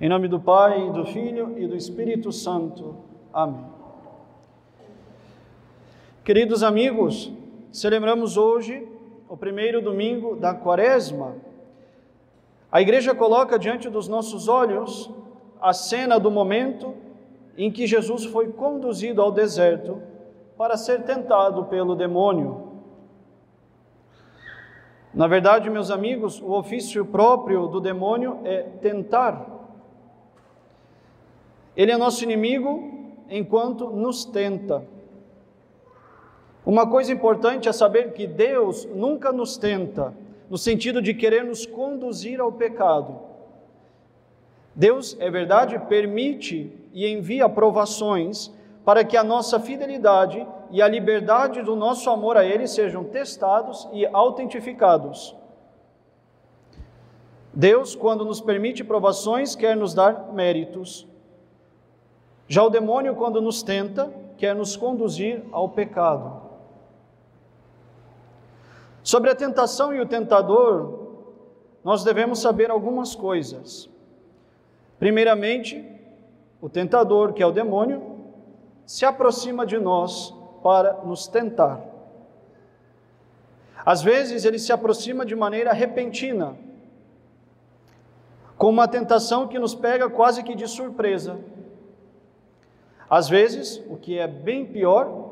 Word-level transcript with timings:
Em 0.00 0.08
nome 0.08 0.28
do 0.28 0.38
Pai, 0.38 0.92
do 0.92 1.04
Filho 1.06 1.58
e 1.58 1.66
do 1.66 1.74
Espírito 1.74 2.30
Santo. 2.30 2.94
Amém. 3.32 3.66
Queridos 6.22 6.62
amigos, 6.62 7.32
celebramos 7.72 8.36
hoje 8.36 8.86
o 9.28 9.36
primeiro 9.36 9.82
domingo 9.82 10.36
da 10.36 10.54
Quaresma. 10.54 11.34
A 12.70 12.80
igreja 12.80 13.12
coloca 13.12 13.58
diante 13.58 13.90
dos 13.90 14.06
nossos 14.06 14.46
olhos 14.46 15.10
a 15.60 15.72
cena 15.72 16.20
do 16.20 16.30
momento 16.30 16.94
em 17.56 17.68
que 17.68 17.84
Jesus 17.84 18.24
foi 18.26 18.52
conduzido 18.52 19.20
ao 19.20 19.32
deserto 19.32 20.00
para 20.56 20.76
ser 20.76 21.02
tentado 21.02 21.64
pelo 21.64 21.96
demônio. 21.96 22.68
Na 25.12 25.26
verdade, 25.26 25.68
meus 25.68 25.90
amigos, 25.90 26.40
o 26.40 26.52
ofício 26.52 27.04
próprio 27.04 27.66
do 27.66 27.80
demônio 27.80 28.38
é 28.44 28.62
tentar. 28.62 29.57
Ele 31.78 31.92
é 31.92 31.96
nosso 31.96 32.24
inimigo 32.24 33.14
enquanto 33.30 33.88
nos 33.90 34.24
tenta. 34.24 34.84
Uma 36.66 36.90
coisa 36.90 37.12
importante 37.12 37.68
é 37.68 37.72
saber 37.72 38.12
que 38.14 38.26
Deus 38.26 38.84
nunca 38.86 39.30
nos 39.30 39.56
tenta, 39.56 40.12
no 40.50 40.58
sentido 40.58 41.00
de 41.00 41.14
querer 41.14 41.44
nos 41.44 41.64
conduzir 41.64 42.40
ao 42.40 42.50
pecado. 42.50 43.20
Deus, 44.74 45.16
é 45.20 45.30
verdade, 45.30 45.78
permite 45.88 46.72
e 46.92 47.06
envia 47.06 47.48
provações 47.48 48.52
para 48.84 49.04
que 49.04 49.16
a 49.16 49.22
nossa 49.22 49.60
fidelidade 49.60 50.44
e 50.72 50.82
a 50.82 50.88
liberdade 50.88 51.62
do 51.62 51.76
nosso 51.76 52.10
amor 52.10 52.36
a 52.36 52.44
Ele 52.44 52.66
sejam 52.66 53.04
testados 53.04 53.88
e 53.92 54.04
autentificados. 54.04 55.32
Deus, 57.54 57.94
quando 57.94 58.24
nos 58.24 58.40
permite 58.40 58.82
provações, 58.82 59.54
quer 59.54 59.76
nos 59.76 59.94
dar 59.94 60.32
méritos. 60.32 61.07
Já 62.48 62.64
o 62.64 62.70
demônio, 62.70 63.14
quando 63.14 63.42
nos 63.42 63.62
tenta, 63.62 64.10
quer 64.38 64.54
nos 64.54 64.74
conduzir 64.76 65.44
ao 65.52 65.68
pecado. 65.68 66.48
Sobre 69.02 69.30
a 69.30 69.34
tentação 69.34 69.94
e 69.94 70.00
o 70.00 70.06
tentador, 70.06 71.08
nós 71.84 72.02
devemos 72.02 72.40
saber 72.40 72.70
algumas 72.70 73.14
coisas. 73.14 73.88
Primeiramente, 74.98 75.84
o 76.60 76.68
tentador, 76.68 77.32
que 77.32 77.42
é 77.42 77.46
o 77.46 77.52
demônio, 77.52 78.18
se 78.84 79.04
aproxima 79.04 79.66
de 79.66 79.78
nós 79.78 80.34
para 80.62 80.94
nos 81.04 81.26
tentar. 81.28 81.80
Às 83.84 84.02
vezes 84.02 84.44
ele 84.44 84.58
se 84.58 84.72
aproxima 84.72 85.24
de 85.24 85.36
maneira 85.36 85.72
repentina, 85.72 86.56
com 88.56 88.68
uma 88.68 88.88
tentação 88.88 89.46
que 89.46 89.58
nos 89.58 89.74
pega 89.74 90.10
quase 90.10 90.42
que 90.42 90.54
de 90.54 90.66
surpresa. 90.66 91.38
Às 93.10 93.28
vezes, 93.28 93.82
o 93.88 93.96
que 93.96 94.18
é 94.18 94.26
bem 94.26 94.66
pior, 94.66 95.30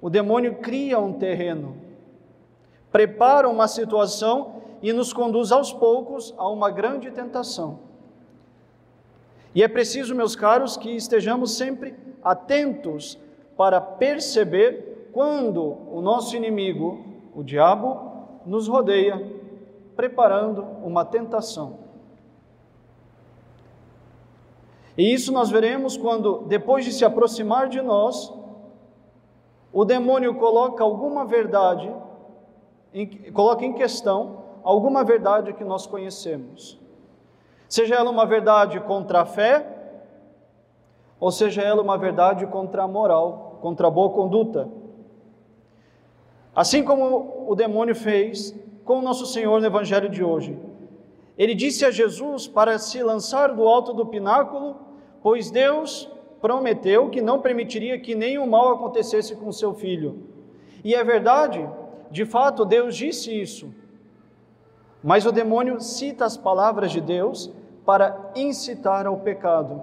o 0.00 0.08
demônio 0.08 0.56
cria 0.56 0.98
um 0.98 1.12
terreno, 1.12 1.76
prepara 2.92 3.48
uma 3.48 3.66
situação 3.66 4.62
e 4.80 4.92
nos 4.92 5.12
conduz 5.12 5.50
aos 5.50 5.72
poucos 5.72 6.32
a 6.38 6.48
uma 6.48 6.70
grande 6.70 7.10
tentação. 7.10 7.80
E 9.54 9.62
é 9.62 9.68
preciso, 9.68 10.14
meus 10.14 10.36
caros, 10.36 10.76
que 10.76 10.94
estejamos 10.94 11.56
sempre 11.56 11.94
atentos 12.22 13.18
para 13.56 13.80
perceber 13.80 15.08
quando 15.12 15.76
o 15.90 16.00
nosso 16.00 16.36
inimigo, 16.36 17.04
o 17.34 17.42
diabo, 17.42 18.38
nos 18.46 18.68
rodeia, 18.68 19.20
preparando 19.96 20.62
uma 20.84 21.04
tentação. 21.04 21.87
E 24.98 25.14
isso 25.14 25.30
nós 25.30 25.48
veremos 25.48 25.96
quando, 25.96 26.42
depois 26.48 26.84
de 26.84 26.92
se 26.92 27.04
aproximar 27.04 27.68
de 27.68 27.80
nós, 27.80 28.34
o 29.72 29.84
demônio 29.84 30.34
coloca 30.34 30.82
alguma 30.82 31.24
verdade, 31.24 31.88
em, 32.92 33.30
coloca 33.30 33.64
em 33.64 33.72
questão 33.74 34.42
alguma 34.64 35.04
verdade 35.04 35.52
que 35.52 35.62
nós 35.62 35.86
conhecemos. 35.86 36.80
Seja 37.68 37.94
ela 37.94 38.10
uma 38.10 38.26
verdade 38.26 38.80
contra 38.80 39.20
a 39.20 39.24
fé, 39.24 39.64
ou 41.20 41.30
seja 41.30 41.62
ela 41.62 41.80
uma 41.80 41.96
verdade 41.96 42.44
contra 42.48 42.82
a 42.82 42.88
moral, 42.88 43.58
contra 43.62 43.86
a 43.86 43.90
boa 43.90 44.10
conduta. 44.10 44.68
Assim 46.56 46.82
como 46.82 47.44
o 47.46 47.54
demônio 47.54 47.94
fez 47.94 48.52
com 48.84 48.98
o 48.98 49.02
nosso 49.02 49.26
Senhor 49.26 49.60
no 49.60 49.66
Evangelho 49.66 50.08
de 50.08 50.24
hoje. 50.24 50.58
Ele 51.36 51.54
disse 51.54 51.84
a 51.84 51.90
Jesus 51.92 52.48
para 52.48 52.80
se 52.80 53.00
lançar 53.00 53.54
do 53.54 53.62
alto 53.62 53.92
do 53.92 54.04
pináculo 54.04 54.87
pois 55.22 55.50
Deus 55.50 56.10
prometeu 56.40 57.08
que 57.10 57.20
não 57.20 57.40
permitiria 57.40 57.98
que 57.98 58.14
nenhum 58.14 58.46
mal 58.46 58.72
acontecesse 58.72 59.34
com 59.36 59.50
seu 59.52 59.74
filho. 59.74 60.22
E 60.84 60.94
é 60.94 61.02
verdade, 61.02 61.68
de 62.10 62.24
fato, 62.24 62.64
Deus 62.64 62.96
disse 62.96 63.38
isso. 63.40 63.72
Mas 65.02 65.26
o 65.26 65.32
demônio 65.32 65.80
cita 65.80 66.24
as 66.24 66.36
palavras 66.36 66.90
de 66.90 67.00
Deus 67.00 67.50
para 67.84 68.32
incitar 68.36 69.06
ao 69.06 69.18
pecado. 69.18 69.82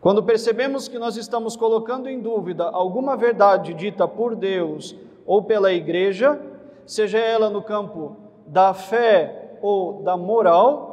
Quando 0.00 0.22
percebemos 0.22 0.86
que 0.86 0.98
nós 0.98 1.16
estamos 1.16 1.56
colocando 1.56 2.08
em 2.08 2.20
dúvida 2.20 2.64
alguma 2.64 3.16
verdade 3.16 3.74
dita 3.74 4.06
por 4.06 4.36
Deus 4.36 4.94
ou 5.26 5.42
pela 5.42 5.72
igreja, 5.72 6.40
seja 6.86 7.18
ela 7.18 7.50
no 7.50 7.62
campo 7.62 8.16
da 8.46 8.72
fé 8.72 9.58
ou 9.60 10.02
da 10.02 10.16
moral, 10.16 10.87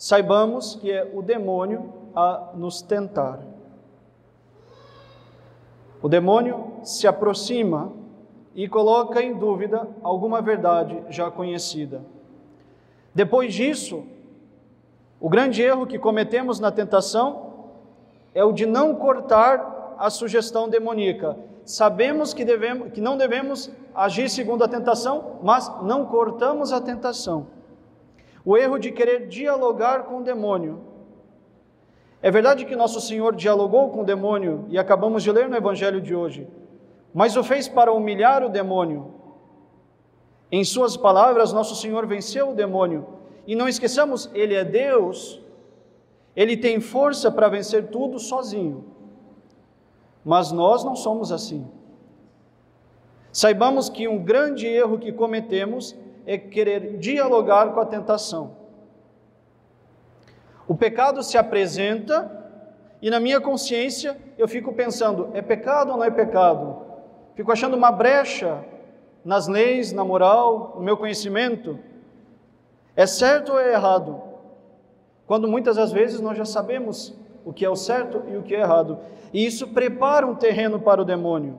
saibamos 0.00 0.76
que 0.76 0.90
é 0.90 1.06
o 1.12 1.20
demônio 1.20 1.92
a 2.16 2.52
nos 2.54 2.80
tentar. 2.80 3.38
O 6.02 6.08
demônio 6.08 6.72
se 6.82 7.06
aproxima 7.06 7.92
e 8.54 8.66
coloca 8.66 9.22
em 9.22 9.34
dúvida 9.34 9.86
alguma 10.02 10.40
verdade 10.40 11.04
já 11.10 11.30
conhecida. 11.30 12.00
Depois 13.14 13.52
disso, 13.52 14.02
o 15.20 15.28
grande 15.28 15.60
erro 15.60 15.86
que 15.86 15.98
cometemos 15.98 16.58
na 16.58 16.72
tentação 16.72 17.66
é 18.34 18.42
o 18.42 18.52
de 18.52 18.64
não 18.64 18.94
cortar 18.94 19.96
a 19.98 20.08
sugestão 20.08 20.66
demoníaca. 20.66 21.36
Sabemos 21.62 22.32
que, 22.32 22.42
devemos, 22.42 22.90
que 22.90 23.02
não 23.02 23.18
devemos 23.18 23.70
agir 23.94 24.30
segundo 24.30 24.64
a 24.64 24.68
tentação, 24.68 25.36
mas 25.42 25.70
não 25.82 26.06
cortamos 26.06 26.72
a 26.72 26.80
tentação 26.80 27.59
o 28.44 28.56
erro 28.56 28.78
de 28.78 28.90
querer 28.90 29.26
dialogar 29.26 30.04
com 30.04 30.18
o 30.18 30.22
demônio. 30.22 30.80
É 32.22 32.30
verdade 32.30 32.64
que 32.64 32.76
nosso 32.76 33.00
Senhor 33.00 33.34
dialogou 33.34 33.90
com 33.90 34.02
o 34.02 34.04
demônio 34.04 34.66
e 34.68 34.78
acabamos 34.78 35.22
de 35.22 35.32
ler 35.32 35.48
no 35.48 35.56
Evangelho 35.56 36.00
de 36.00 36.14
hoje, 36.14 36.46
mas 37.14 37.36
o 37.36 37.42
fez 37.42 37.68
para 37.68 37.92
humilhar 37.92 38.44
o 38.44 38.48
demônio. 38.48 39.14
Em 40.52 40.64
Suas 40.64 40.96
palavras, 40.96 41.52
nosso 41.52 41.74
Senhor 41.76 42.06
venceu 42.06 42.50
o 42.50 42.54
demônio. 42.54 43.06
E 43.46 43.54
não 43.54 43.68
esqueçamos, 43.68 44.30
Ele 44.34 44.54
é 44.54 44.64
Deus, 44.64 45.40
Ele 46.36 46.56
tem 46.56 46.80
força 46.80 47.30
para 47.30 47.48
vencer 47.48 47.88
tudo 47.88 48.18
sozinho. 48.18 48.84
Mas 50.24 50.52
nós 50.52 50.84
não 50.84 50.94
somos 50.94 51.32
assim. 51.32 51.66
Saibamos 53.32 53.88
que 53.88 54.08
um 54.08 54.22
grande 54.22 54.66
erro 54.66 54.98
que 54.98 55.12
cometemos 55.12 55.96
é 56.26 56.38
querer 56.38 56.98
dialogar 56.98 57.72
com 57.72 57.80
a 57.80 57.86
tentação. 57.86 58.56
O 60.66 60.74
pecado 60.74 61.22
se 61.22 61.36
apresenta 61.36 62.38
e 63.02 63.10
na 63.10 63.18
minha 63.18 63.40
consciência 63.40 64.16
eu 64.38 64.46
fico 64.46 64.72
pensando: 64.72 65.30
é 65.34 65.42
pecado 65.42 65.92
ou 65.92 65.96
não 65.96 66.04
é 66.04 66.10
pecado? 66.10 66.82
Fico 67.34 67.50
achando 67.50 67.76
uma 67.76 67.90
brecha 67.90 68.64
nas 69.24 69.48
leis, 69.48 69.92
na 69.92 70.04
moral, 70.04 70.74
no 70.76 70.82
meu 70.82 70.96
conhecimento. 70.96 71.78
É 72.94 73.06
certo 73.06 73.52
ou 73.52 73.60
é 73.60 73.72
errado? 73.72 74.20
Quando 75.26 75.48
muitas 75.48 75.76
das 75.76 75.92
vezes 75.92 76.20
nós 76.20 76.36
já 76.36 76.44
sabemos 76.44 77.14
o 77.44 77.52
que 77.52 77.64
é 77.64 77.70
o 77.70 77.76
certo 77.76 78.22
e 78.28 78.36
o 78.36 78.42
que 78.42 78.54
é 78.54 78.60
errado. 78.60 78.98
E 79.32 79.44
isso 79.44 79.68
prepara 79.68 80.26
um 80.26 80.34
terreno 80.34 80.80
para 80.80 81.00
o 81.00 81.04
demônio. 81.04 81.58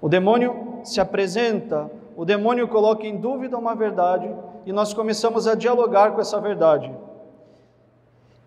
O 0.00 0.08
demônio 0.08 0.80
se 0.84 1.00
apresenta 1.00 1.90
o 2.16 2.24
demônio 2.24 2.66
coloca 2.66 3.06
em 3.06 3.16
dúvida 3.16 3.58
uma 3.58 3.74
verdade 3.74 4.34
e 4.64 4.72
nós 4.72 4.94
começamos 4.94 5.46
a 5.46 5.54
dialogar 5.54 6.12
com 6.12 6.20
essa 6.20 6.40
verdade. 6.40 6.90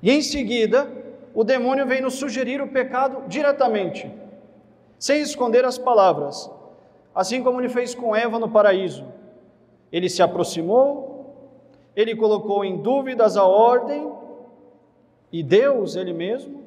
E 0.01 0.09
em 0.09 0.21
seguida, 0.23 0.91
o 1.35 1.43
demônio 1.43 1.85
vem 1.85 2.01
nos 2.01 2.15
sugerir 2.15 2.61
o 2.61 2.69
pecado 2.69 3.23
diretamente, 3.27 4.11
sem 4.97 5.21
esconder 5.21 5.65
as 5.65 5.77
palavras, 5.77 6.49
assim 7.13 7.43
como 7.43 7.61
ele 7.61 7.69
fez 7.69 7.93
com 7.93 8.15
Eva 8.15 8.39
no 8.39 8.49
paraíso. 8.49 9.05
Ele 9.91 10.09
se 10.09 10.23
aproximou, 10.23 11.53
ele 11.95 12.15
colocou 12.15 12.65
em 12.65 12.77
dúvidas 12.77 13.37
a 13.37 13.45
ordem 13.45 14.11
e 15.31 15.43
Deus, 15.43 15.95
ele 15.95 16.13
mesmo. 16.13 16.63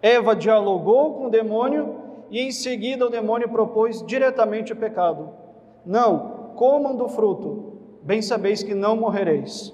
Eva 0.00 0.34
dialogou 0.34 1.14
com 1.14 1.26
o 1.26 1.30
demônio 1.30 1.96
e 2.30 2.40
em 2.40 2.50
seguida 2.52 3.06
o 3.06 3.10
demônio 3.10 3.50
propôs 3.50 4.04
diretamente 4.06 4.72
o 4.72 4.76
pecado. 4.76 5.47
Não, 5.88 6.52
comam 6.54 6.94
do 6.94 7.08
fruto, 7.08 7.78
bem 8.02 8.20
sabeis 8.20 8.62
que 8.62 8.74
não 8.74 8.94
morrereis. 8.94 9.72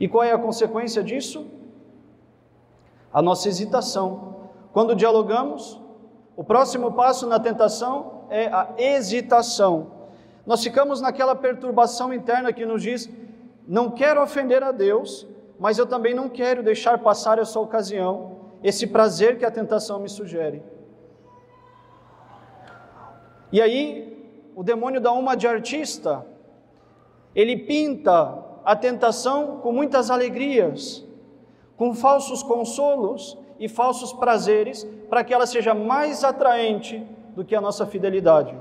E 0.00 0.08
qual 0.08 0.24
é 0.24 0.32
a 0.32 0.38
consequência 0.38 1.04
disso? 1.04 1.46
A 3.12 3.22
nossa 3.22 3.48
hesitação. 3.48 4.48
Quando 4.72 4.96
dialogamos, 4.96 5.80
o 6.36 6.42
próximo 6.42 6.94
passo 6.94 7.28
na 7.28 7.38
tentação 7.38 8.24
é 8.28 8.48
a 8.48 8.74
hesitação. 8.76 9.92
Nós 10.44 10.64
ficamos 10.64 11.00
naquela 11.00 11.36
perturbação 11.36 12.12
interna 12.12 12.52
que 12.52 12.66
nos 12.66 12.82
diz: 12.82 13.08
não 13.68 13.88
quero 13.92 14.20
ofender 14.20 14.64
a 14.64 14.72
Deus, 14.72 15.28
mas 15.60 15.78
eu 15.78 15.86
também 15.86 16.12
não 16.12 16.28
quero 16.28 16.60
deixar 16.60 16.98
passar 16.98 17.38
essa 17.38 17.60
ocasião, 17.60 18.32
esse 18.64 18.84
prazer 18.84 19.38
que 19.38 19.44
a 19.44 19.50
tentação 19.50 20.00
me 20.00 20.08
sugere. 20.08 20.60
E 23.52 23.60
aí, 23.60 24.16
o 24.54 24.62
demônio 24.62 25.00
dá 25.00 25.12
uma 25.12 25.36
de 25.36 25.46
artista, 25.46 26.26
ele 27.34 27.56
pinta 27.56 28.42
a 28.64 28.74
tentação 28.74 29.58
com 29.58 29.70
muitas 29.70 30.10
alegrias, 30.10 31.04
com 31.76 31.94
falsos 31.94 32.42
consolos 32.42 33.38
e 33.58 33.68
falsos 33.68 34.12
prazeres, 34.12 34.84
para 35.08 35.22
que 35.22 35.32
ela 35.32 35.46
seja 35.46 35.74
mais 35.74 36.24
atraente 36.24 37.06
do 37.34 37.44
que 37.44 37.54
a 37.54 37.60
nossa 37.60 37.86
fidelidade. 37.86 38.56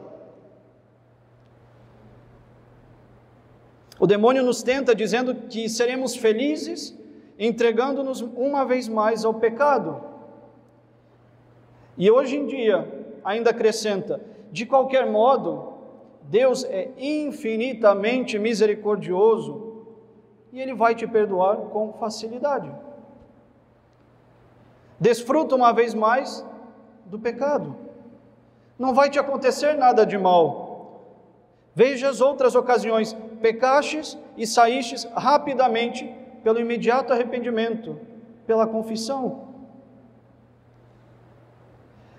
O 3.97 4.05
demônio 4.05 4.43
nos 4.43 4.61
tenta 4.61 4.93
dizendo 4.93 5.33
que 5.33 5.69
seremos 5.69 6.15
felizes, 6.15 6.97
entregando-nos 7.39 8.21
uma 8.21 8.65
vez 8.65 8.87
mais 8.87 9.23
ao 9.23 9.33
pecado. 9.33 10.03
E 11.97 12.11
hoje 12.11 12.35
em 12.35 12.45
dia, 12.45 13.07
ainda 13.23 13.51
acrescenta: 13.51 14.19
de 14.55 14.65
qualquer 14.65 15.05
modo, 15.05 15.73
Deus 16.21 16.63
é 16.63 16.89
infinitamente 16.97 18.39
misericordioso 18.39 19.85
e 20.53 20.61
Ele 20.61 20.73
vai 20.73 20.95
te 20.95 21.05
perdoar 21.05 21.57
com 21.73 21.91
facilidade. 21.91 22.73
Desfruta 24.97 25.55
uma 25.55 25.73
vez 25.73 25.93
mais 25.93 26.45
do 27.05 27.19
pecado. 27.19 27.75
Não 28.79 28.93
vai 28.93 29.09
te 29.09 29.19
acontecer 29.19 29.73
nada 29.73 30.05
de 30.05 30.17
mal. 30.17 31.03
Veja 31.75 32.07
as 32.07 32.21
outras 32.21 32.55
ocasiões 32.55 33.13
pecastes 33.41 34.17
e 34.37 34.47
saístes 34.47 35.03
rapidamente 35.13 36.09
pelo 36.45 36.61
imediato 36.61 37.11
arrependimento, 37.11 37.99
pela 38.47 38.65
confissão. 38.65 39.54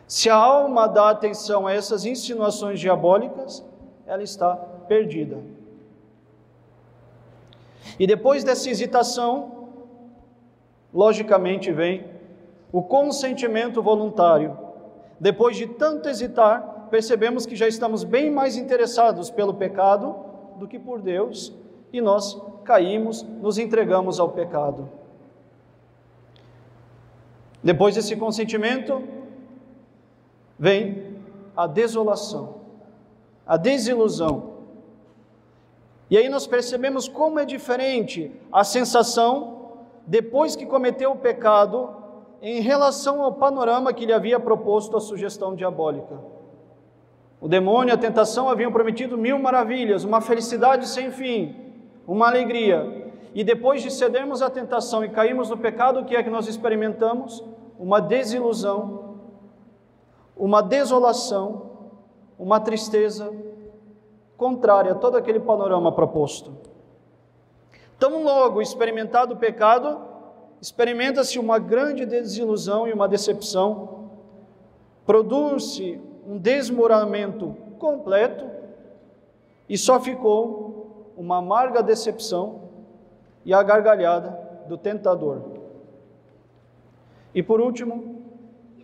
Se 0.06 0.30
a 0.30 0.36
alma 0.36 0.86
dá 0.86 1.10
atenção 1.10 1.66
a 1.66 1.72
essas 1.72 2.04
insinuações 2.04 2.78
diabólicas, 2.78 3.64
ela 4.06 4.22
está 4.22 4.54
perdida. 4.54 5.38
E 7.98 8.06
depois 8.06 8.44
dessa 8.44 8.70
hesitação, 8.70 9.68
logicamente 10.92 11.72
vem 11.72 12.04
o 12.70 12.82
consentimento 12.82 13.82
voluntário. 13.82 14.56
Depois 15.18 15.56
de 15.56 15.66
tanto 15.66 16.08
hesitar, 16.08 16.88
percebemos 16.90 17.46
que 17.46 17.56
já 17.56 17.66
estamos 17.66 18.04
bem 18.04 18.30
mais 18.30 18.56
interessados 18.56 19.30
pelo 19.30 19.54
pecado 19.54 20.14
do 20.56 20.68
que 20.68 20.78
por 20.78 21.00
Deus, 21.00 21.52
e 21.92 22.00
nós 22.00 22.40
caímos, 22.64 23.22
nos 23.22 23.58
entregamos 23.58 24.20
ao 24.20 24.30
pecado. 24.30 24.88
Depois 27.62 27.94
desse 27.94 28.14
consentimento, 28.16 29.02
vem 30.58 31.16
a 31.56 31.66
desolação, 31.66 32.60
a 33.46 33.56
desilusão. 33.56 34.56
E 36.08 36.16
aí 36.16 36.28
nós 36.28 36.46
percebemos 36.46 37.08
como 37.08 37.38
é 37.38 37.44
diferente 37.44 38.30
a 38.52 38.62
sensação 38.62 39.56
depois 40.06 40.54
que 40.54 40.64
cometeu 40.64 41.12
o 41.12 41.16
pecado 41.16 41.90
em 42.40 42.60
relação 42.60 43.22
ao 43.22 43.32
panorama 43.32 43.92
que 43.92 44.06
lhe 44.06 44.12
havia 44.12 44.38
proposto 44.38 44.96
a 44.96 45.00
sugestão 45.00 45.54
diabólica. 45.54 46.18
O 47.40 47.48
demônio 47.48 47.92
e 47.92 47.94
a 47.94 47.98
tentação 47.98 48.48
haviam 48.48 48.72
prometido 48.72 49.18
mil 49.18 49.38
maravilhas, 49.38 50.04
uma 50.04 50.20
felicidade 50.20 50.88
sem 50.88 51.10
fim, 51.10 51.54
uma 52.06 52.28
alegria. 52.28 53.12
E 53.34 53.44
depois 53.44 53.82
de 53.82 53.90
cedermos 53.90 54.40
à 54.40 54.48
tentação 54.48 55.04
e 55.04 55.08
cairmos 55.08 55.50
no 55.50 55.56
pecado, 55.56 56.00
o 56.00 56.04
que 56.04 56.16
é 56.16 56.22
que 56.22 56.30
nós 56.30 56.46
experimentamos? 56.46 57.44
Uma 57.78 58.00
desilusão, 58.00 59.05
uma 60.36 60.62
desolação, 60.62 61.70
uma 62.38 62.60
tristeza 62.60 63.32
contrária 64.36 64.92
a 64.92 64.94
todo 64.94 65.16
aquele 65.16 65.40
panorama 65.40 65.90
proposto. 65.90 66.52
Tão 67.98 68.22
logo 68.22 68.60
experimentado 68.60 69.34
o 69.34 69.38
pecado, 69.38 69.98
experimenta-se 70.60 71.38
uma 71.38 71.58
grande 71.58 72.04
desilusão 72.04 72.86
e 72.86 72.92
uma 72.92 73.08
decepção, 73.08 74.10
produz-se 75.06 76.00
um 76.26 76.36
desmoronamento 76.36 77.56
completo 77.78 78.44
e 79.68 79.78
só 79.78 79.98
ficou 79.98 81.14
uma 81.16 81.38
amarga 81.38 81.82
decepção 81.82 82.62
e 83.44 83.54
a 83.54 83.62
gargalhada 83.62 84.64
do 84.68 84.76
tentador. 84.76 85.40
E 87.34 87.42
por 87.42 87.60
último, 87.60 88.25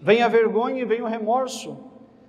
vem 0.03 0.23
a 0.23 0.29
vergonha 0.29 0.83
e 0.83 0.85
vem 0.85 1.01
o 1.01 1.07
remorso 1.07 1.79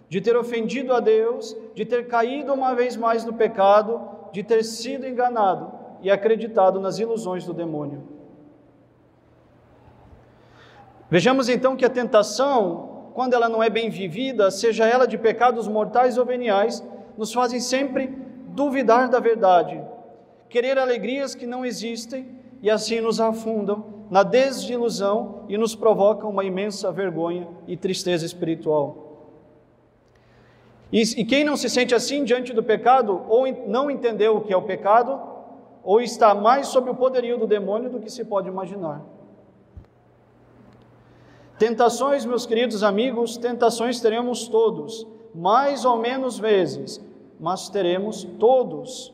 de 0.08 0.22
ter 0.22 0.38
ofendido 0.38 0.94
a 0.94 1.00
Deus, 1.00 1.58
de 1.74 1.84
ter 1.84 2.08
caído 2.08 2.54
uma 2.54 2.74
vez 2.74 2.96
mais 2.96 3.26
no 3.26 3.34
pecado, 3.34 4.00
de 4.32 4.44
ter 4.44 4.64
sido 4.64 5.08
enganado 5.08 5.72
e 6.02 6.12
acreditado 6.12 6.80
nas 6.80 7.00
ilusões 7.00 7.46
do 7.46 7.54
demônio. 7.54 8.04
Vejamos 11.10 11.50
então 11.50 11.76
que 11.76 11.84
a 11.84 11.90
tentação 11.90 12.94
quando 13.14 13.34
ela 13.34 13.48
não 13.48 13.62
é 13.62 13.70
bem 13.70 13.90
vivida, 13.90 14.50
seja 14.50 14.88
ela 14.88 15.08
de 15.08 15.18
pecados 15.18 15.68
mortais 15.68 16.18
ou 16.18 16.26
veniais, 16.26 16.84
nos 17.18 17.32
fazem 17.32 17.60
sempre 17.60 18.08
duvidar 18.48 19.08
da 19.08 19.20
verdade, 19.20 19.82
querer 20.50 20.78
alegrias 20.78 21.36
que 21.36 21.46
não 21.46 21.66
existem 21.66 22.28
e 22.62 22.70
assim 22.70 23.00
nos 23.02 23.20
afundam 23.22 23.93
na 24.10 24.24
desilusão 24.24 25.46
e 25.48 25.58
nos 25.58 25.76
provocam 25.76 26.30
uma 26.30 26.44
imensa 26.44 26.92
vergonha 26.92 27.48
e 27.68 27.76
tristeza 27.76 28.26
espiritual. 28.26 29.04
E, 30.92 31.02
e 31.02 31.26
quem 31.26 31.44
não 31.44 31.58
se 31.58 31.70
sente 31.70 31.96
assim 31.96 32.24
diante 32.24 32.54
do 32.54 32.62
pecado, 32.62 33.22
ou 33.28 33.48
não 33.68 33.90
entendeu 33.90 34.38
o 34.38 34.42
que 34.42 34.54
é 34.54 34.58
o 34.58 34.62
pecado, 34.62 35.20
ou 35.84 36.00
está 36.00 36.36
mais 36.36 36.68
sob 36.68 36.90
o 36.90 36.96
poderio 36.96 37.38
do 37.38 37.48
demônio 37.48 37.90
do 37.90 38.00
que 38.00 38.10
se 38.10 38.24
pode 38.24 38.48
imaginar. 38.48 39.02
Tentações, 41.58 42.26
meus 42.26 42.46
queridos 42.46 42.84
amigos, 42.84 43.38
tentações 43.38 44.00
teremos 44.00 44.48
todos, 44.48 45.08
mais 45.34 45.86
ou 45.86 45.98
menos 45.98 46.38
vezes, 46.38 47.04
mas 47.40 47.70
teremos 47.70 48.24
todos. 48.40 49.14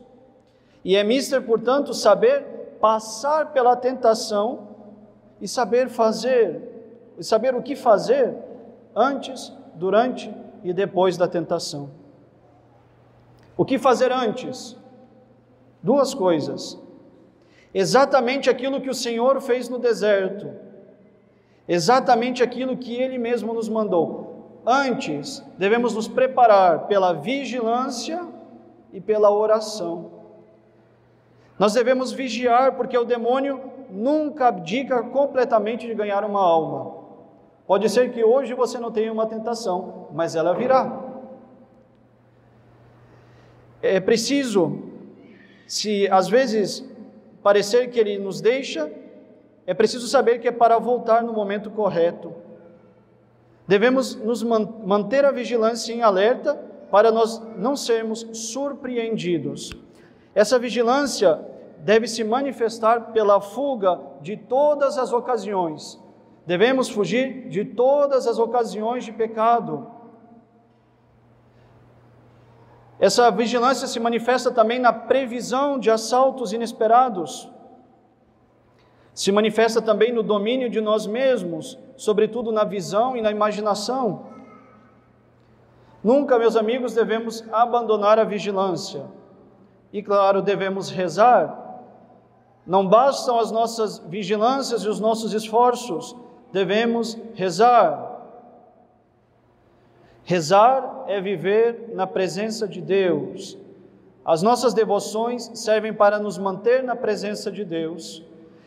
E 0.84 0.96
é 0.96 1.04
mister, 1.04 1.42
portanto, 1.42 1.94
saber 1.94 2.76
passar 2.80 3.52
pela 3.52 3.76
tentação 3.76 4.69
e 5.40 5.48
saber 5.48 5.88
fazer, 5.88 6.60
e 7.18 7.24
saber 7.24 7.54
o 7.54 7.62
que 7.62 7.74
fazer 7.74 8.34
antes, 8.94 9.52
durante 9.74 10.34
e 10.62 10.72
depois 10.72 11.16
da 11.16 11.26
tentação. 11.26 11.90
O 13.56 13.64
que 13.64 13.78
fazer 13.78 14.12
antes? 14.12 14.76
Duas 15.82 16.12
coisas. 16.14 16.78
Exatamente 17.72 18.50
aquilo 18.50 18.80
que 18.80 18.90
o 18.90 18.94
Senhor 18.94 19.40
fez 19.40 19.68
no 19.68 19.78
deserto 19.78 20.70
exatamente 21.70 22.42
aquilo 22.42 22.76
que 22.76 22.96
ele 22.96 23.16
mesmo 23.16 23.54
nos 23.54 23.68
mandou. 23.68 24.60
Antes, 24.66 25.40
devemos 25.56 25.94
nos 25.94 26.08
preparar 26.08 26.88
pela 26.88 27.12
vigilância 27.12 28.26
e 28.92 29.00
pela 29.00 29.30
oração. 29.30 30.10
Nós 31.56 31.72
devemos 31.72 32.10
vigiar, 32.10 32.72
porque 32.72 32.98
o 32.98 33.04
demônio 33.04 33.60
nunca 33.92 34.48
abdica 34.48 35.02
completamente 35.02 35.86
de 35.86 35.94
ganhar 35.94 36.24
uma 36.24 36.40
alma. 36.40 37.00
Pode 37.66 37.88
ser 37.88 38.12
que 38.12 38.24
hoje 38.24 38.54
você 38.54 38.78
não 38.78 38.90
tenha 38.90 39.12
uma 39.12 39.26
tentação, 39.26 40.08
mas 40.12 40.34
ela 40.34 40.54
virá. 40.54 41.04
É 43.82 44.00
preciso, 44.00 44.82
se 45.66 46.08
às 46.10 46.28
vezes 46.28 46.84
parecer 47.42 47.90
que 47.90 47.98
ele 47.98 48.18
nos 48.18 48.40
deixa, 48.40 48.90
é 49.66 49.72
preciso 49.72 50.08
saber 50.08 50.38
que 50.38 50.48
é 50.48 50.52
para 50.52 50.78
voltar 50.78 51.22
no 51.22 51.32
momento 51.32 51.70
correto. 51.70 52.34
Devemos 53.66 54.16
nos 54.16 54.42
manter 54.42 55.24
a 55.24 55.30
vigilância 55.30 55.92
em 55.92 56.02
alerta 56.02 56.54
para 56.90 57.12
nós 57.12 57.40
não 57.56 57.76
sermos 57.76 58.26
surpreendidos. 58.32 59.70
Essa 60.34 60.58
vigilância 60.58 61.40
deve 61.80 62.06
se 62.06 62.22
manifestar 62.22 63.12
pela 63.12 63.40
fuga 63.40 64.00
de 64.20 64.36
todas 64.36 64.98
as 64.98 65.12
ocasiões. 65.12 65.98
Devemos 66.46 66.88
fugir 66.88 67.48
de 67.48 67.64
todas 67.64 68.26
as 68.26 68.38
ocasiões 68.38 69.04
de 69.04 69.12
pecado. 69.12 69.86
Essa 72.98 73.30
vigilância 73.30 73.86
se 73.86 73.98
manifesta 73.98 74.50
também 74.50 74.78
na 74.78 74.92
previsão 74.92 75.78
de 75.78 75.90
assaltos 75.90 76.52
inesperados. 76.52 77.48
Se 79.14 79.32
manifesta 79.32 79.80
também 79.80 80.12
no 80.12 80.22
domínio 80.22 80.68
de 80.68 80.80
nós 80.80 81.06
mesmos, 81.06 81.78
sobretudo 81.96 82.52
na 82.52 82.64
visão 82.64 83.16
e 83.16 83.22
na 83.22 83.30
imaginação. 83.30 84.26
Nunca, 86.02 86.38
meus 86.38 86.56
amigos, 86.56 86.94
devemos 86.94 87.44
abandonar 87.52 88.18
a 88.18 88.24
vigilância. 88.24 89.04
E, 89.92 90.02
claro, 90.02 90.40
devemos 90.40 90.90
rezar. 90.90 91.59
Não 92.66 92.86
bastam 92.86 93.38
as 93.38 93.50
nossas 93.50 93.98
vigilâncias 93.98 94.82
e 94.82 94.88
os 94.88 95.00
nossos 95.00 95.32
esforços, 95.32 96.14
devemos 96.52 97.18
rezar. 97.34 98.08
Rezar 100.24 101.04
é 101.08 101.20
viver 101.20 101.90
na 101.94 102.06
presença 102.06 102.68
de 102.68 102.80
Deus. 102.80 103.58
As 104.24 104.42
nossas 104.42 104.74
devoções 104.74 105.50
servem 105.54 105.92
para 105.92 106.18
nos 106.18 106.38
manter 106.38 106.82
na 106.82 106.94
presença 106.94 107.50
de 107.50 107.64
Deus. 107.64 108.22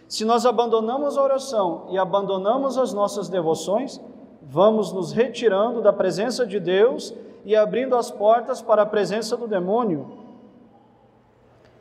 Se 0.08 0.26
nós 0.26 0.46
abandonamos 0.46 1.18
a 1.18 1.24
oração 1.24 1.88
e 1.90 1.98
abandonamos 1.98 2.78
as 2.78 2.94
nossas 2.94 3.30
devoções, 3.30 4.02
vamos 4.42 4.92
nos 4.92 5.12
retirando 5.12 5.82
da 5.82 5.94
presença 5.94 6.46
de 6.46 6.60
Deus 6.60 7.14
e 7.46 7.56
abrindo 7.56 7.96
as 7.96 8.12
portas 8.12 8.62
para 8.62 8.82
a 8.82 8.86
presença 8.86 9.38
do 9.38 9.48
demônio. 9.48 10.23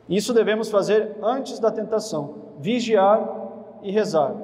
Isso 0.09 0.33
devemos 0.33 0.69
fazer 0.69 1.15
antes 1.21 1.59
da 1.59 1.71
tentação, 1.71 2.53
vigiar 2.59 3.27
e 3.81 3.91
rezar. 3.91 4.35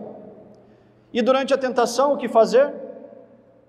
E 1.13 1.22
durante 1.22 1.54
a 1.54 1.58
tentação, 1.58 2.13
o 2.13 2.18
que 2.18 2.28
fazer? 2.28 2.74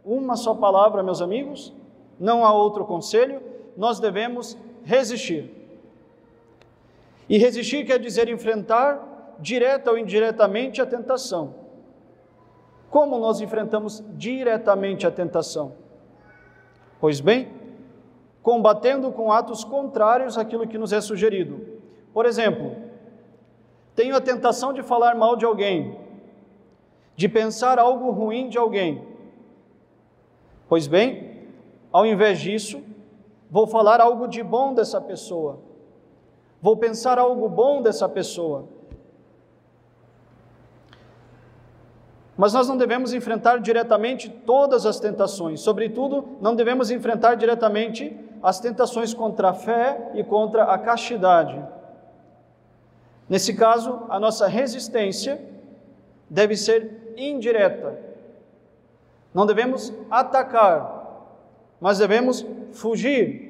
Uma 0.05 0.37
só 0.37 0.55
palavra, 0.55 1.03
meus 1.03 1.21
amigos, 1.21 1.73
não 2.19 2.45
há 2.45 2.53
outro 2.53 2.85
conselho, 2.85 3.41
nós 3.77 3.99
devemos 3.99 4.57
resistir. 4.85 5.51
E 7.29 7.39
resistir 7.39 7.85
quer 7.87 7.99
dizer 7.99 8.29
enfrentar 8.29 9.37
direta 9.39 9.91
ou 9.91 9.99
indiretamente 9.99 10.83
a 10.83 10.87
tentação. 10.87 11.55
Como 12.91 13.19
nós 13.19 13.41
enfrentamos 13.41 14.03
diretamente 14.17 15.07
a 15.07 15.11
tentação? 15.11 15.73
Pois 17.01 17.21
bem, 17.21 17.49
combatendo 18.43 19.13
com 19.13 19.33
atos 19.33 19.65
contrários 19.65 20.37
àquilo 20.37 20.67
que 20.67 20.77
nos 20.77 20.93
é 20.93 21.01
sugerido. 21.01 21.70
Por 22.13 22.27
exemplo, 22.27 22.77
tenho 23.95 24.17
a 24.17 24.21
tentação 24.21 24.73
de 24.73 24.83
falar 24.83 25.15
mal 25.15 25.37
de 25.37 25.45
alguém, 25.45 25.99
de 27.17 27.29
pensar 27.29 27.79
algo 27.79 28.11
ruim 28.11 28.49
de 28.49 28.59
alguém. 28.59 29.07
Pois 30.69 30.87
bem, 30.87 31.49
ao 31.93 32.07
invés 32.07 32.39
disso, 32.41 32.83
vou 33.51 33.67
falar 33.67 34.01
algo 34.01 34.27
de 34.27 34.43
bom 34.43 34.75
dessa 34.75 35.01
pessoa 35.01 35.71
Vou 36.63 36.77
pensar 36.77 37.19
algo 37.19 37.49
bom 37.49 37.81
dessa 37.81 38.09
pessoa. 38.09 38.69
Mas 42.37 42.53
nós 42.53 42.69
não 42.69 42.77
devemos 42.77 43.13
enfrentar 43.13 43.61
diretamente 43.61 44.29
todas 44.29 44.87
as 44.87 45.01
tentações, 45.01 45.61
sobretudo, 45.61 46.37
não 46.41 46.55
devemos 46.55 46.91
enfrentar 46.91 47.35
diretamente 47.35 48.19
as 48.43 48.61
tentações 48.61 49.13
contra 49.13 49.51
a 49.51 49.55
fé 49.55 50.11
e 50.15 50.25
contra 50.25 50.65
a 50.65 50.79
castidade. 50.79 51.63
Nesse 53.31 53.55
caso, 53.55 54.07
a 54.09 54.19
nossa 54.19 54.49
resistência 54.49 55.41
deve 56.29 56.57
ser 56.57 57.15
indireta. 57.17 57.97
Não 59.33 59.47
devemos 59.47 59.93
atacar, 60.11 61.37
mas 61.81 61.99
devemos 61.99 62.45
fugir 62.73 63.49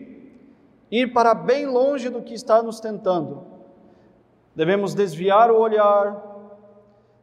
ir 0.90 1.14
para 1.14 1.34
bem 1.34 1.64
longe 1.64 2.10
do 2.10 2.20
que 2.20 2.34
está 2.34 2.62
nos 2.62 2.78
tentando. 2.78 3.42
Devemos 4.54 4.94
desviar 4.94 5.50
o 5.50 5.58
olhar, 5.58 6.14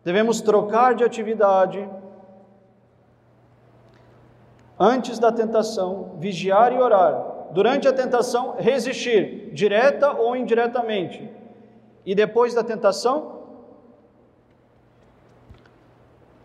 devemos 0.04 0.42
trocar 0.42 0.96
de 0.96 1.04
atividade. 1.04 1.88
Antes 4.80 5.20
da 5.20 5.32
tentação, 5.32 6.16
vigiar 6.18 6.74
e 6.74 6.80
orar. 6.80 7.50
Durante 7.52 7.88
a 7.88 7.94
tentação, 7.94 8.56
resistir, 8.58 9.52
direta 9.54 10.12
ou 10.12 10.36
indiretamente. 10.36 11.38
E 12.08 12.16
depois 12.16 12.56
da 12.56 12.64
tentação? 12.64 13.44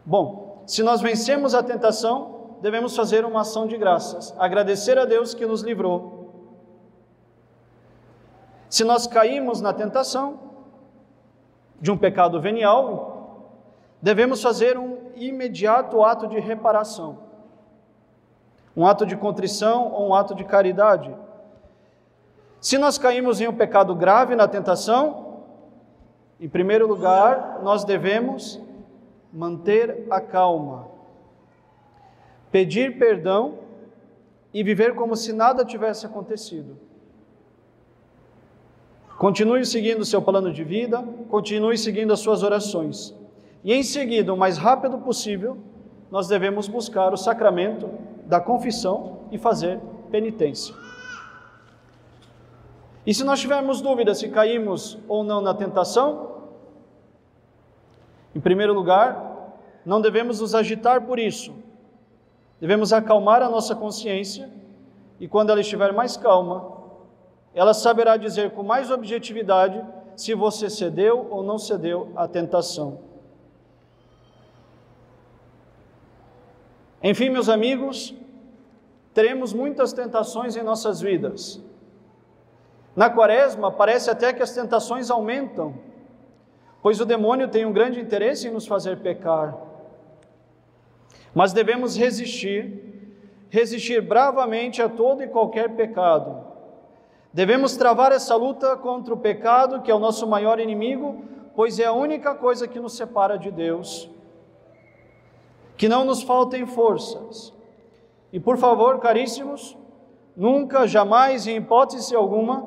Bom, 0.04 0.62
se 0.66 0.82
nós 0.82 1.00
vencemos 1.00 1.54
a 1.54 1.62
tentação, 1.62 2.58
devemos 2.60 2.94
fazer 2.94 3.24
uma 3.24 3.40
ação 3.40 3.66
de 3.66 3.78
graças, 3.78 4.34
agradecer 4.38 4.98
a 4.98 5.06
Deus 5.06 5.32
que 5.32 5.46
nos 5.46 5.62
livrou 5.62 6.22
se 8.72 8.84
nós 8.84 9.06
caímos 9.06 9.60
na 9.60 9.74
tentação 9.74 10.40
de 11.78 11.90
um 11.90 11.98
pecado 11.98 12.40
venial, 12.40 13.50
devemos 14.00 14.40
fazer 14.40 14.78
um 14.78 15.10
imediato 15.14 16.02
ato 16.02 16.26
de 16.26 16.40
reparação, 16.40 17.18
um 18.74 18.86
ato 18.86 19.04
de 19.04 19.14
contrição 19.14 19.92
ou 19.92 20.08
um 20.08 20.14
ato 20.14 20.34
de 20.34 20.42
caridade. 20.42 21.14
Se 22.62 22.78
nós 22.78 22.96
caímos 22.96 23.42
em 23.42 23.48
um 23.48 23.54
pecado 23.54 23.94
grave 23.94 24.34
na 24.34 24.48
tentação, 24.48 25.31
em 26.42 26.48
primeiro 26.48 26.88
lugar, 26.88 27.60
nós 27.62 27.84
devemos 27.84 28.60
manter 29.32 30.08
a 30.10 30.20
calma, 30.20 30.88
pedir 32.50 32.98
perdão 32.98 33.60
e 34.52 34.64
viver 34.64 34.96
como 34.96 35.14
se 35.14 35.32
nada 35.32 35.64
tivesse 35.64 36.04
acontecido. 36.04 36.76
Continue 39.16 39.64
seguindo 39.64 40.00
o 40.00 40.04
seu 40.04 40.20
plano 40.20 40.52
de 40.52 40.64
vida, 40.64 41.00
continue 41.30 41.78
seguindo 41.78 42.12
as 42.12 42.18
suas 42.18 42.42
orações. 42.42 43.14
E 43.62 43.72
em 43.72 43.84
seguida, 43.84 44.34
o 44.34 44.36
mais 44.36 44.58
rápido 44.58 44.98
possível, 44.98 45.56
nós 46.10 46.26
devemos 46.26 46.66
buscar 46.66 47.12
o 47.12 47.16
sacramento 47.16 47.88
da 48.26 48.40
confissão 48.40 49.20
e 49.30 49.38
fazer 49.38 49.78
penitência. 50.10 50.74
E 53.06 53.14
se 53.14 53.22
nós 53.22 53.38
tivermos 53.38 53.80
dúvida 53.80 54.12
se 54.12 54.28
caímos 54.28 54.98
ou 55.06 55.22
não 55.22 55.40
na 55.40 55.54
tentação, 55.54 56.31
em 58.34 58.40
primeiro 58.40 58.72
lugar, 58.72 59.56
não 59.84 60.00
devemos 60.00 60.40
nos 60.40 60.54
agitar 60.54 61.02
por 61.02 61.18
isso. 61.18 61.54
Devemos 62.60 62.92
acalmar 62.92 63.42
a 63.42 63.48
nossa 63.48 63.74
consciência 63.74 64.50
e 65.18 65.28
quando 65.28 65.50
ela 65.50 65.60
estiver 65.60 65.92
mais 65.92 66.16
calma, 66.16 66.80
ela 67.54 67.74
saberá 67.74 68.16
dizer 68.16 68.52
com 68.52 68.62
mais 68.62 68.90
objetividade 68.90 69.84
se 70.16 70.34
você 70.34 70.70
cedeu 70.70 71.26
ou 71.30 71.42
não 71.42 71.58
cedeu 71.58 72.12
à 72.16 72.26
tentação. 72.26 73.00
Enfim, 77.02 77.30
meus 77.30 77.48
amigos, 77.48 78.14
teremos 79.12 79.52
muitas 79.52 79.92
tentações 79.92 80.56
em 80.56 80.62
nossas 80.62 81.00
vidas. 81.00 81.60
Na 82.94 83.10
quaresma, 83.10 83.72
parece 83.72 84.10
até 84.10 84.32
que 84.32 84.42
as 84.42 84.54
tentações 84.54 85.10
aumentam, 85.10 85.74
pois 86.82 87.00
o 87.00 87.06
demônio 87.06 87.48
tem 87.48 87.64
um 87.64 87.72
grande 87.72 88.00
interesse 88.00 88.48
em 88.48 88.50
nos 88.50 88.66
fazer 88.66 88.98
pecar. 88.98 89.56
Mas 91.34 91.52
devemos 91.52 91.96
resistir, 91.96 93.14
resistir 93.48 94.02
bravamente 94.02 94.82
a 94.82 94.88
todo 94.88 95.22
e 95.22 95.28
qualquer 95.28 95.70
pecado 95.70 96.52
Devemos 97.32 97.76
travar 97.76 98.12
essa 98.12 98.36
luta 98.36 98.76
contra 98.76 99.14
o 99.14 99.16
pecado, 99.16 99.80
que 99.80 99.90
é 99.90 99.94
o 99.94 99.98
nosso 99.98 100.26
maior 100.26 100.60
inimigo, 100.60 101.24
pois 101.56 101.78
é 101.78 101.86
a 101.86 101.92
única 101.92 102.34
coisa 102.34 102.68
que 102.68 102.78
nos 102.78 102.94
separa 102.94 103.38
de 103.38 103.50
Deus. 103.50 104.10
Que 105.78 105.88
não 105.88 106.04
nos 106.04 106.22
faltem 106.22 106.66
forças. 106.66 107.54
E 108.30 108.38
por 108.38 108.58
favor, 108.58 108.98
caríssimos, 108.98 109.76
nunca, 110.36 110.86
jamais, 110.86 111.46
em 111.46 111.56
hipótese 111.56 112.14
alguma, 112.14 112.66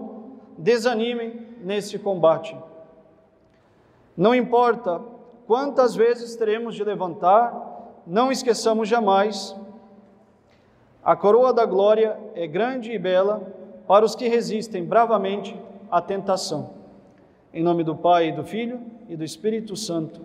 desanimem 0.58 1.48
nesse 1.62 2.00
combate. 2.00 2.58
Não 4.16 4.34
importa 4.34 5.02
quantas 5.46 5.96
vezes 5.96 6.36
teremos 6.36 6.76
de 6.76 6.84
levantar, 6.84 8.02
não 8.06 8.32
esqueçamos 8.32 8.88
jamais. 8.88 9.56
A 11.04 11.16
coroa 11.16 11.54
da 11.54 11.66
glória 11.66 12.18
é 12.34 12.48
grande 12.48 12.92
e 12.92 13.00
bela 13.00 13.42
para 13.88 14.06
os 14.06 14.16
que 14.16 14.28
resistem 14.28 14.84
bravamente 14.84 15.60
à 15.92 16.02
tentação. 16.02 16.72
Em 17.54 17.64
nome 17.64 17.84
do 17.84 17.96
Pai, 17.96 18.32
do 18.32 18.44
Filho 18.44 18.82
e 19.08 19.16
do 19.16 19.24
Espírito 19.24 19.76
Santo. 19.76 20.22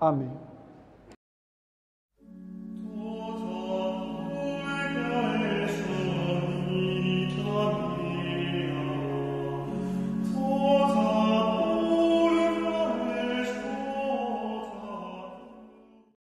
Amém. 0.00 0.51